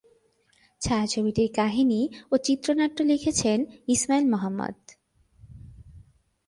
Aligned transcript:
ছায়াছবিটির 0.81 1.49
কাহিনী 1.55 2.01
ও 2.31 2.35
চিত্রনাট্য 2.37 2.97
লিখেছেন 3.03 3.59
ইসমাইল 3.87 4.25
মোহাম্মদ। 4.25 4.77